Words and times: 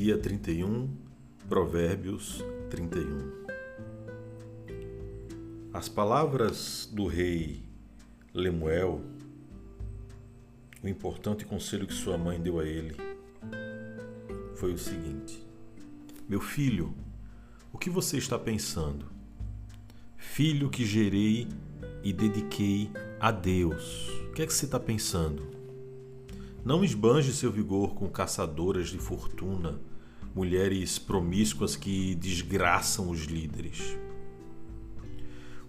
31, 0.00 0.88
Provérbios 1.46 2.42
31. 2.70 3.32
As 5.74 5.90
palavras 5.90 6.88
do 6.90 7.06
rei 7.06 7.62
Lemuel, 8.32 9.02
o 10.82 10.88
importante 10.88 11.44
conselho 11.44 11.86
que 11.86 11.92
sua 11.92 12.16
mãe 12.16 12.40
deu 12.40 12.58
a 12.58 12.64
ele, 12.64 12.96
foi 14.56 14.72
o 14.72 14.78
seguinte: 14.78 15.46
Meu 16.26 16.40
filho, 16.40 16.94
o 17.70 17.76
que 17.76 17.90
você 17.90 18.16
está 18.16 18.38
pensando? 18.38 19.04
Filho 20.16 20.70
que 20.70 20.86
gerei 20.86 21.46
e 22.02 22.10
dediquei 22.10 22.90
a 23.20 23.30
Deus, 23.30 24.08
o 24.30 24.32
que 24.32 24.40
é 24.40 24.46
que 24.46 24.54
você 24.54 24.64
está 24.64 24.80
pensando? 24.80 25.46
Não 26.64 26.82
esbanje 26.82 27.34
seu 27.34 27.52
vigor 27.52 27.94
com 27.94 28.08
caçadoras 28.08 28.88
de 28.88 28.98
fortuna, 28.98 29.78
mulheres 30.34 30.98
promíscuas 30.98 31.76
que 31.76 32.14
desgraçam 32.14 33.10
os 33.10 33.24
líderes. 33.24 33.98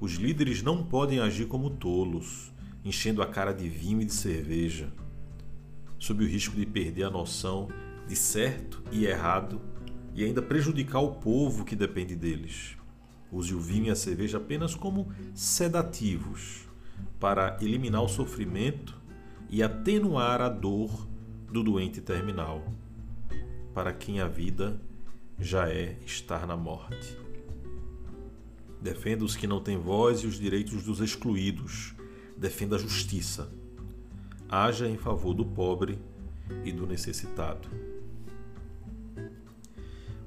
Os 0.00 0.14
líderes 0.14 0.62
não 0.62 0.84
podem 0.84 1.20
agir 1.20 1.46
como 1.46 1.70
tolos, 1.70 2.52
enchendo 2.84 3.20
a 3.22 3.26
cara 3.26 3.52
de 3.52 3.68
vinho 3.68 4.00
e 4.00 4.04
de 4.04 4.12
cerveja, 4.12 4.92
sob 5.98 6.24
o 6.24 6.28
risco 6.28 6.56
de 6.56 6.64
perder 6.64 7.04
a 7.04 7.10
noção 7.10 7.68
de 8.06 8.14
certo 8.14 8.82
e 8.92 9.04
errado 9.04 9.60
e 10.14 10.24
ainda 10.24 10.40
prejudicar 10.40 11.00
o 11.00 11.16
povo 11.16 11.64
que 11.64 11.76
depende 11.76 12.14
deles. 12.14 12.76
Use 13.30 13.54
o 13.54 13.60
vinho 13.60 13.86
e 13.86 13.90
a 13.90 13.96
cerveja 13.96 14.38
apenas 14.38 14.74
como 14.74 15.12
sedativos 15.34 16.68
para 17.20 17.56
eliminar 17.60 18.02
o 18.02 18.08
sofrimento 18.08 18.96
e 19.50 19.62
atenuar 19.62 20.40
a 20.40 20.48
dor 20.48 21.06
do 21.52 21.62
doente 21.62 22.00
terminal, 22.00 22.64
para 23.78 23.92
quem 23.92 24.20
a 24.20 24.26
vida 24.26 24.76
já 25.38 25.68
é 25.68 25.96
estar 26.04 26.48
na 26.48 26.56
morte. 26.56 27.16
Defenda 28.82 29.24
os 29.24 29.36
que 29.36 29.46
não 29.46 29.60
têm 29.60 29.78
voz 29.78 30.18
e 30.22 30.26
os 30.26 30.36
direitos 30.36 30.82
dos 30.82 30.98
excluídos. 30.98 31.94
Defenda 32.36 32.74
a 32.74 32.78
justiça. 32.80 33.48
Haja 34.48 34.88
em 34.88 34.96
favor 34.96 35.32
do 35.32 35.46
pobre 35.46 35.96
e 36.64 36.72
do 36.72 36.88
necessitado. 36.88 37.68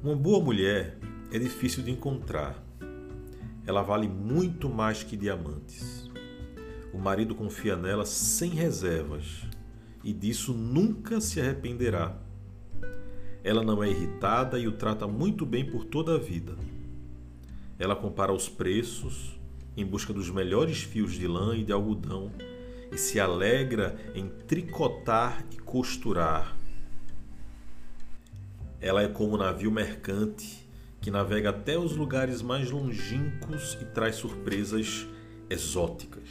Uma 0.00 0.14
boa 0.14 0.38
mulher 0.38 0.96
é 1.32 1.38
difícil 1.40 1.82
de 1.82 1.90
encontrar. 1.90 2.64
Ela 3.66 3.82
vale 3.82 4.06
muito 4.06 4.70
mais 4.70 5.02
que 5.02 5.16
diamantes. 5.16 6.08
O 6.94 6.98
marido 6.98 7.34
confia 7.34 7.74
nela 7.74 8.06
sem 8.06 8.50
reservas 8.50 9.42
e 10.04 10.12
disso 10.12 10.54
nunca 10.54 11.20
se 11.20 11.40
arrependerá. 11.40 12.29
Ela 13.42 13.62
não 13.62 13.82
é 13.82 13.88
irritada 13.88 14.58
e 14.58 14.68
o 14.68 14.72
trata 14.72 15.06
muito 15.06 15.46
bem 15.46 15.64
por 15.64 15.84
toda 15.84 16.14
a 16.14 16.18
vida. 16.18 16.56
Ela 17.78 17.96
compara 17.96 18.32
os 18.32 18.48
preços 18.48 19.38
em 19.76 19.84
busca 19.84 20.12
dos 20.12 20.30
melhores 20.30 20.82
fios 20.82 21.12
de 21.14 21.26
lã 21.26 21.56
e 21.56 21.64
de 21.64 21.72
algodão 21.72 22.30
e 22.92 22.98
se 22.98 23.18
alegra 23.18 23.96
em 24.14 24.28
tricotar 24.28 25.44
e 25.52 25.56
costurar. 25.56 26.56
Ela 28.80 29.02
é 29.02 29.08
como 29.08 29.34
um 29.34 29.38
navio 29.38 29.70
mercante 29.70 30.68
que 31.00 31.10
navega 31.10 31.50
até 31.50 31.78
os 31.78 31.96
lugares 31.96 32.42
mais 32.42 32.70
longínquos 32.70 33.78
e 33.80 33.84
traz 33.86 34.16
surpresas 34.16 35.06
exóticas. 35.48 36.28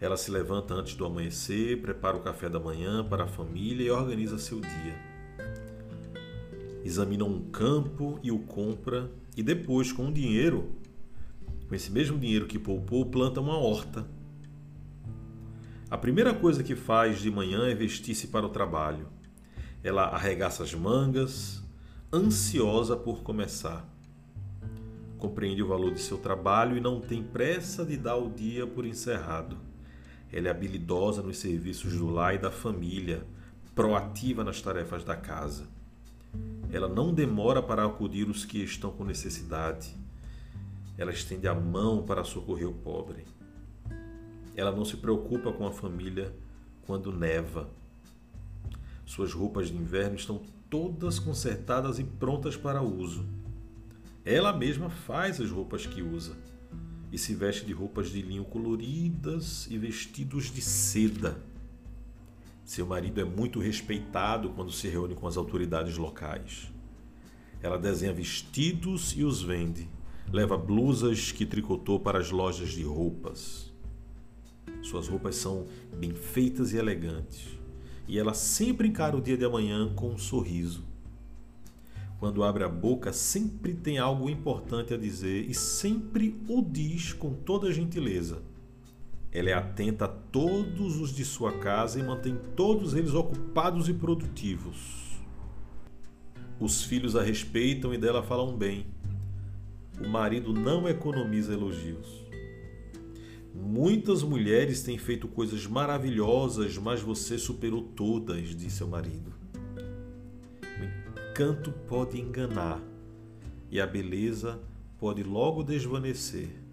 Ela 0.00 0.16
se 0.16 0.30
levanta 0.30 0.74
antes 0.74 0.94
do 0.94 1.04
amanhecer, 1.04 1.80
prepara 1.80 2.16
o 2.16 2.20
café 2.20 2.48
da 2.48 2.60
manhã 2.60 3.04
para 3.04 3.24
a 3.24 3.28
família 3.28 3.86
e 3.86 3.90
organiza 3.90 4.38
seu 4.38 4.60
dia. 4.60 5.13
Examina 6.84 7.24
um 7.24 7.40
campo 7.50 8.20
e 8.22 8.30
o 8.30 8.38
compra, 8.40 9.10
e 9.34 9.42
depois, 9.42 9.90
com 9.90 10.08
o 10.08 10.12
dinheiro, 10.12 10.70
com 11.66 11.74
esse 11.74 11.90
mesmo 11.90 12.18
dinheiro 12.18 12.46
que 12.46 12.58
poupou, 12.58 13.06
planta 13.06 13.40
uma 13.40 13.56
horta. 13.56 14.06
A 15.90 15.96
primeira 15.96 16.34
coisa 16.34 16.62
que 16.62 16.76
faz 16.76 17.20
de 17.20 17.30
manhã 17.30 17.66
é 17.68 17.74
vestir-se 17.74 18.26
para 18.26 18.44
o 18.44 18.50
trabalho. 18.50 19.08
Ela 19.82 20.08
arregaça 20.08 20.62
as 20.62 20.74
mangas, 20.74 21.64
ansiosa 22.12 22.96
por 22.96 23.22
começar. 23.22 23.88
Compreende 25.18 25.62
o 25.62 25.68
valor 25.68 25.94
de 25.94 26.00
seu 26.00 26.18
trabalho 26.18 26.76
e 26.76 26.80
não 26.80 27.00
tem 27.00 27.22
pressa 27.22 27.82
de 27.84 27.96
dar 27.96 28.16
o 28.16 28.28
dia 28.28 28.66
por 28.66 28.84
encerrado. 28.84 29.56
Ela 30.30 30.48
é 30.48 30.50
habilidosa 30.50 31.22
nos 31.22 31.38
serviços 31.38 31.96
do 31.96 32.10
lar 32.10 32.34
e 32.34 32.38
da 32.38 32.50
família, 32.50 33.26
proativa 33.74 34.44
nas 34.44 34.60
tarefas 34.60 35.02
da 35.02 35.16
casa. 35.16 35.66
Ela 36.72 36.88
não 36.88 37.12
demora 37.12 37.62
para 37.62 37.84
acudir 37.84 38.28
os 38.28 38.44
que 38.44 38.58
estão 38.58 38.90
com 38.90 39.04
necessidade. 39.04 39.94
Ela 40.98 41.12
estende 41.12 41.46
a 41.46 41.54
mão 41.54 42.02
para 42.02 42.24
socorrer 42.24 42.68
o 42.68 42.72
pobre. 42.72 43.24
Ela 44.56 44.72
não 44.72 44.84
se 44.84 44.96
preocupa 44.96 45.52
com 45.52 45.66
a 45.66 45.72
família 45.72 46.34
quando 46.86 47.12
neva. 47.12 47.68
Suas 49.06 49.32
roupas 49.32 49.68
de 49.68 49.76
inverno 49.76 50.16
estão 50.16 50.42
todas 50.70 51.18
consertadas 51.18 51.98
e 51.98 52.04
prontas 52.04 52.56
para 52.56 52.82
uso. 52.82 53.24
Ela 54.24 54.52
mesma 54.52 54.88
faz 54.88 55.40
as 55.40 55.50
roupas 55.50 55.86
que 55.86 56.02
usa 56.02 56.34
e 57.12 57.18
se 57.18 57.34
veste 57.34 57.64
de 57.64 57.72
roupas 57.72 58.08
de 58.08 58.20
linho 58.22 58.44
coloridas 58.44 59.68
e 59.70 59.78
vestidos 59.78 60.50
de 60.52 60.60
seda. 60.60 61.36
Seu 62.64 62.86
marido 62.86 63.20
é 63.20 63.24
muito 63.24 63.60
respeitado 63.60 64.50
quando 64.50 64.72
se 64.72 64.88
reúne 64.88 65.14
com 65.14 65.26
as 65.26 65.36
autoridades 65.36 65.96
locais. 65.96 66.72
Ela 67.62 67.78
desenha 67.78 68.12
vestidos 68.12 69.14
e 69.16 69.22
os 69.22 69.42
vende. 69.42 69.88
Leva 70.32 70.56
blusas 70.56 71.30
que 71.30 71.44
tricotou 71.44 72.00
para 72.00 72.18
as 72.18 72.30
lojas 72.30 72.70
de 72.70 72.82
roupas. 72.82 73.72
Suas 74.82 75.08
roupas 75.08 75.36
são 75.36 75.66
bem 75.96 76.14
feitas 76.14 76.72
e 76.72 76.76
elegantes. 76.76 77.46
E 78.08 78.18
ela 78.18 78.34
sempre 78.34 78.88
encara 78.88 79.16
o 79.16 79.20
dia 79.20 79.36
de 79.36 79.44
amanhã 79.44 79.92
com 79.94 80.10
um 80.10 80.18
sorriso 80.18 80.94
quando 82.24 82.42
abre 82.42 82.64
a 82.64 82.68
boca, 82.70 83.12
sempre 83.12 83.74
tem 83.74 83.98
algo 83.98 84.30
importante 84.30 84.94
a 84.94 84.96
dizer 84.96 85.44
e 85.46 85.52
sempre 85.52 86.40
o 86.48 86.62
diz 86.62 87.12
com 87.12 87.34
toda 87.34 87.70
gentileza. 87.70 88.42
Ela 89.34 89.50
é 89.50 89.52
atenta 89.52 90.06
a 90.06 90.08
todos 90.08 91.00
os 91.00 91.12
de 91.12 91.24
sua 91.24 91.58
casa 91.58 91.98
e 91.98 92.02
mantém 92.02 92.38
todos 92.56 92.94
eles 92.94 93.12
ocupados 93.12 93.88
e 93.88 93.92
produtivos. 93.92 95.20
Os 96.58 96.84
filhos 96.84 97.16
a 97.16 97.22
respeitam 97.22 97.92
e 97.92 97.98
dela 97.98 98.22
falam 98.22 98.56
bem. 98.56 98.86
O 100.00 100.08
marido 100.08 100.54
não 100.54 100.88
economiza 100.88 101.52
elogios. 101.52 102.24
Muitas 103.52 104.22
mulheres 104.22 104.82
têm 104.82 104.96
feito 104.96 105.28
coisas 105.28 105.66
maravilhosas, 105.66 106.78
mas 106.78 107.00
você 107.00 107.36
superou 107.36 107.82
todas, 107.82 108.54
disse 108.54 108.82
ao 108.82 108.88
marido 108.88 109.44
encanto 111.34 111.72
pode 111.88 112.20
enganar 112.20 112.80
e 113.68 113.80
a 113.80 113.86
beleza 113.86 114.60
pode 114.96 115.24
logo 115.24 115.64
desvanecer. 115.64 116.63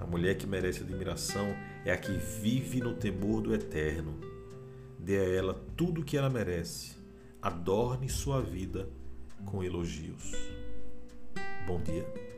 A 0.00 0.06
mulher 0.06 0.36
que 0.38 0.46
merece 0.46 0.82
admiração 0.82 1.54
é 1.84 1.92
a 1.92 1.96
que 1.96 2.10
vive 2.12 2.80
no 2.80 2.94
temor 2.94 3.42
do 3.42 3.54
eterno. 3.54 4.18
Dê 4.98 5.18
a 5.18 5.28
ela 5.28 5.54
tudo 5.76 6.00
o 6.00 6.04
que 6.04 6.16
ela 6.16 6.30
merece. 6.30 6.96
Adorne 7.42 8.08
sua 8.08 8.40
vida 8.40 8.88
com 9.44 9.62
elogios. 9.62 10.32
Bom 11.66 11.82
dia. 11.82 12.29